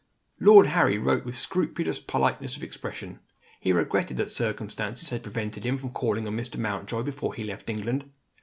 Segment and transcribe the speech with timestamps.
[0.39, 3.19] Lord Harry wrote with scrupulous politeness of expression.
[3.59, 6.57] He regretted that circumstances had prevented him from calling on Mr.
[6.57, 8.09] Mountjoy, before he left England.